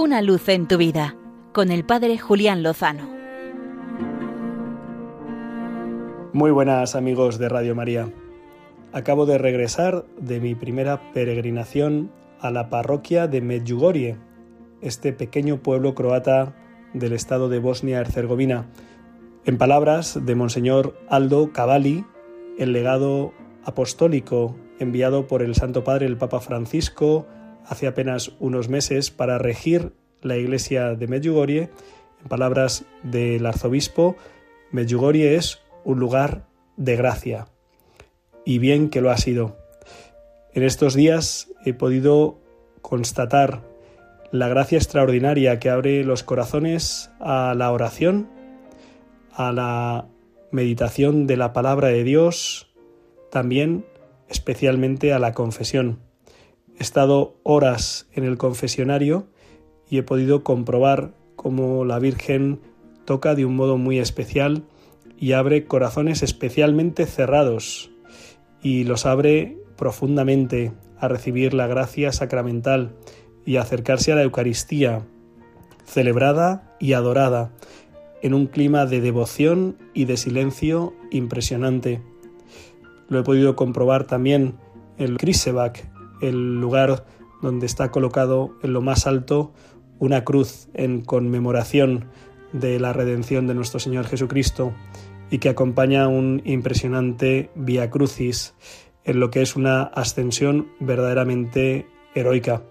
Una 0.00 0.22
luz 0.22 0.48
en 0.48 0.68
tu 0.68 0.78
vida 0.78 1.16
con 1.52 1.72
el 1.72 1.84
Padre 1.84 2.18
Julián 2.18 2.62
Lozano. 2.62 3.10
Muy 6.32 6.52
buenas 6.52 6.94
amigos 6.94 7.40
de 7.40 7.48
Radio 7.48 7.74
María. 7.74 8.08
Acabo 8.92 9.26
de 9.26 9.38
regresar 9.38 10.04
de 10.16 10.38
mi 10.38 10.54
primera 10.54 11.12
peregrinación 11.12 12.12
a 12.38 12.52
la 12.52 12.70
parroquia 12.70 13.26
de 13.26 13.40
Medjugorje, 13.40 14.16
este 14.82 15.12
pequeño 15.12 15.64
pueblo 15.64 15.96
croata 15.96 16.54
del 16.94 17.12
estado 17.12 17.48
de 17.48 17.58
Bosnia-Herzegovina. 17.58 18.66
En 19.46 19.58
palabras 19.58 20.24
de 20.24 20.36
Monseñor 20.36 20.96
Aldo 21.08 21.52
Cavalli, 21.52 22.04
el 22.56 22.72
legado 22.72 23.32
apostólico 23.64 24.54
enviado 24.78 25.26
por 25.26 25.42
el 25.42 25.56
Santo 25.56 25.82
Padre 25.82 26.06
el 26.06 26.18
Papa 26.18 26.38
Francisco 26.38 27.26
hace 27.68 27.86
apenas 27.86 28.32
unos 28.40 28.68
meses 28.68 29.10
para 29.10 29.38
regir 29.38 29.92
la 30.22 30.36
iglesia 30.36 30.94
de 30.94 31.06
Medjugorje, 31.06 31.70
en 32.20 32.28
palabras 32.28 32.84
del 33.02 33.46
arzobispo, 33.46 34.16
Medjugorje 34.72 35.36
es 35.36 35.60
un 35.84 36.00
lugar 36.00 36.46
de 36.76 36.96
gracia. 36.96 37.46
Y 38.44 38.58
bien 38.58 38.88
que 38.88 39.00
lo 39.00 39.10
ha 39.10 39.18
sido. 39.18 39.56
En 40.52 40.62
estos 40.62 40.94
días 40.94 41.48
he 41.64 41.74
podido 41.74 42.38
constatar 42.82 43.62
la 44.30 44.48
gracia 44.48 44.78
extraordinaria 44.78 45.58
que 45.58 45.70
abre 45.70 46.04
los 46.04 46.22
corazones 46.22 47.10
a 47.20 47.54
la 47.56 47.70
oración, 47.70 48.28
a 49.32 49.52
la 49.52 50.06
meditación 50.50 51.26
de 51.26 51.36
la 51.36 51.52
palabra 51.52 51.88
de 51.88 52.04
Dios, 52.04 52.70
también 53.30 53.84
especialmente 54.28 55.12
a 55.12 55.18
la 55.18 55.32
confesión. 55.32 56.07
He 56.78 56.82
estado 56.82 57.34
horas 57.42 58.06
en 58.12 58.22
el 58.22 58.38
confesionario 58.38 59.26
y 59.90 59.98
he 59.98 60.04
podido 60.04 60.44
comprobar 60.44 61.12
cómo 61.34 61.84
la 61.84 61.98
Virgen 61.98 62.60
toca 63.04 63.34
de 63.34 63.44
un 63.44 63.56
modo 63.56 63.78
muy 63.78 63.98
especial 63.98 64.62
y 65.18 65.32
abre 65.32 65.64
corazones 65.64 66.22
especialmente 66.22 67.06
cerrados 67.06 67.90
y 68.62 68.84
los 68.84 69.06
abre 69.06 69.58
profundamente 69.76 70.72
a 71.00 71.08
recibir 71.08 71.52
la 71.52 71.66
gracia 71.66 72.12
sacramental 72.12 72.94
y 73.44 73.56
a 73.56 73.62
acercarse 73.62 74.12
a 74.12 74.14
la 74.14 74.22
Eucaristía, 74.22 75.02
celebrada 75.84 76.76
y 76.78 76.92
adorada, 76.92 77.50
en 78.22 78.34
un 78.34 78.46
clima 78.46 78.86
de 78.86 79.00
devoción 79.00 79.78
y 79.94 80.04
de 80.04 80.16
silencio 80.16 80.94
impresionante. 81.10 82.02
Lo 83.08 83.18
he 83.18 83.22
podido 83.24 83.56
comprobar 83.56 84.04
también 84.06 84.54
en 84.98 85.16
Krisevac, 85.16 85.88
el 86.20 86.60
lugar 86.60 87.06
donde 87.42 87.66
está 87.66 87.90
colocado 87.90 88.56
en 88.62 88.72
lo 88.72 88.80
más 88.80 89.06
alto 89.06 89.52
una 89.98 90.24
cruz 90.24 90.68
en 90.74 91.02
conmemoración 91.02 92.06
de 92.52 92.78
la 92.80 92.92
redención 92.92 93.46
de 93.46 93.54
nuestro 93.54 93.80
Señor 93.80 94.06
Jesucristo 94.06 94.72
y 95.30 95.38
que 95.38 95.48
acompaña 95.48 96.08
un 96.08 96.40
impresionante 96.44 97.50
Via 97.54 97.90
Crucis 97.90 98.54
en 99.04 99.20
lo 99.20 99.30
que 99.30 99.42
es 99.42 99.56
una 99.56 99.82
ascensión 99.82 100.68
verdaderamente 100.80 101.86
heroica. 102.14 102.62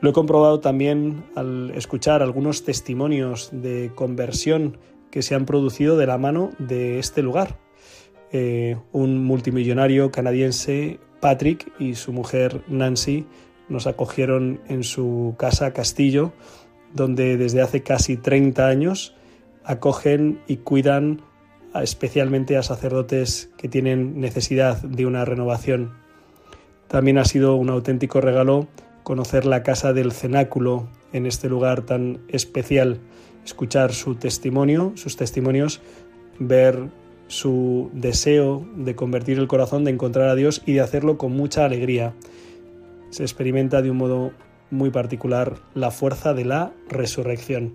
Lo 0.00 0.10
he 0.10 0.12
comprobado 0.12 0.60
también 0.60 1.24
al 1.34 1.72
escuchar 1.74 2.22
algunos 2.22 2.64
testimonios 2.64 3.50
de 3.52 3.90
conversión 3.94 4.78
que 5.10 5.22
se 5.22 5.34
han 5.34 5.46
producido 5.46 5.96
de 5.96 6.06
la 6.06 6.18
mano 6.18 6.50
de 6.58 6.98
este 6.98 7.22
lugar. 7.22 7.58
Eh, 8.32 8.76
un 8.92 9.24
multimillonario 9.24 10.10
canadiense 10.10 11.00
Patrick 11.20 11.72
y 11.78 11.94
su 11.94 12.12
mujer 12.12 12.62
Nancy 12.68 13.26
nos 13.68 13.86
acogieron 13.86 14.60
en 14.68 14.84
su 14.84 15.34
casa 15.38 15.72
Castillo, 15.72 16.32
donde 16.94 17.36
desde 17.36 17.62
hace 17.62 17.82
casi 17.82 18.16
30 18.16 18.66
años 18.66 19.14
acogen 19.64 20.40
y 20.46 20.58
cuidan 20.58 21.22
especialmente 21.74 22.56
a 22.56 22.62
sacerdotes 22.62 23.50
que 23.56 23.68
tienen 23.68 24.20
necesidad 24.20 24.80
de 24.82 25.06
una 25.06 25.24
renovación. 25.24 25.92
También 26.88 27.18
ha 27.18 27.24
sido 27.24 27.56
un 27.56 27.68
auténtico 27.70 28.20
regalo 28.20 28.68
conocer 29.02 29.44
la 29.46 29.62
casa 29.62 29.92
del 29.92 30.12
cenáculo 30.12 30.88
en 31.12 31.26
este 31.26 31.48
lugar 31.48 31.82
tan 31.82 32.20
especial, 32.28 32.98
escuchar 33.44 33.92
su 33.92 34.16
testimonio, 34.16 34.92
sus 34.96 35.16
testimonios, 35.16 35.80
ver 36.38 36.88
su 37.28 37.90
deseo 37.92 38.64
de 38.76 38.94
convertir 38.94 39.38
el 39.38 39.48
corazón, 39.48 39.84
de 39.84 39.90
encontrar 39.90 40.28
a 40.28 40.34
Dios 40.34 40.62
y 40.66 40.74
de 40.74 40.80
hacerlo 40.80 41.18
con 41.18 41.32
mucha 41.32 41.64
alegría. 41.64 42.14
Se 43.10 43.22
experimenta 43.22 43.82
de 43.82 43.90
un 43.90 43.96
modo 43.96 44.32
muy 44.70 44.90
particular 44.90 45.56
la 45.74 45.90
fuerza 45.90 46.34
de 46.34 46.44
la 46.44 46.72
resurrección. 46.88 47.74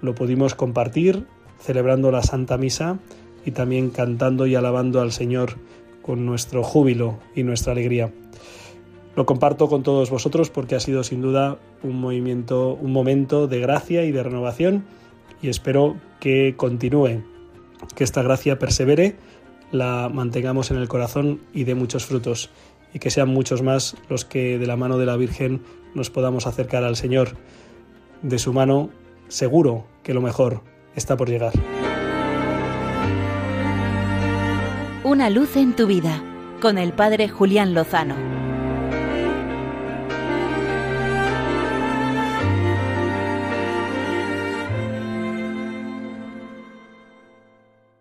Lo 0.00 0.14
pudimos 0.14 0.54
compartir 0.54 1.26
celebrando 1.58 2.10
la 2.10 2.22
Santa 2.22 2.58
Misa 2.58 2.98
y 3.44 3.52
también 3.52 3.90
cantando 3.90 4.46
y 4.46 4.54
alabando 4.54 5.00
al 5.00 5.12
Señor 5.12 5.56
con 6.02 6.26
nuestro 6.26 6.62
júbilo 6.62 7.18
y 7.34 7.42
nuestra 7.42 7.72
alegría. 7.72 8.12
Lo 9.16 9.26
comparto 9.26 9.68
con 9.68 9.82
todos 9.82 10.10
vosotros 10.10 10.50
porque 10.50 10.74
ha 10.74 10.80
sido 10.80 11.04
sin 11.04 11.22
duda 11.22 11.58
un 11.82 12.00
movimiento, 12.00 12.74
un 12.74 12.92
momento 12.92 13.46
de 13.46 13.60
gracia 13.60 14.04
y 14.04 14.12
de 14.12 14.22
renovación 14.22 14.84
y 15.40 15.48
espero 15.48 15.96
que 16.20 16.54
continúe 16.56 17.22
que 17.94 18.04
esta 18.04 18.22
gracia 18.22 18.58
persevere, 18.58 19.16
la 19.70 20.10
mantengamos 20.12 20.70
en 20.70 20.76
el 20.78 20.88
corazón 20.88 21.40
y 21.52 21.64
dé 21.64 21.74
muchos 21.74 22.06
frutos, 22.06 22.50
y 22.92 22.98
que 22.98 23.10
sean 23.10 23.28
muchos 23.28 23.62
más 23.62 23.96
los 24.08 24.24
que 24.24 24.58
de 24.58 24.66
la 24.66 24.76
mano 24.76 24.98
de 24.98 25.06
la 25.06 25.16
Virgen 25.16 25.62
nos 25.94 26.10
podamos 26.10 26.46
acercar 26.46 26.84
al 26.84 26.96
Señor. 26.96 27.36
De 28.22 28.38
su 28.38 28.52
mano, 28.52 28.90
seguro 29.28 29.86
que 30.02 30.14
lo 30.14 30.20
mejor 30.20 30.62
está 30.94 31.16
por 31.16 31.28
llegar. 31.28 31.52
Una 35.02 35.28
luz 35.28 35.56
en 35.56 35.76
tu 35.76 35.86
vida, 35.86 36.22
con 36.60 36.78
el 36.78 36.92
Padre 36.92 37.28
Julián 37.28 37.74
Lozano. 37.74 38.43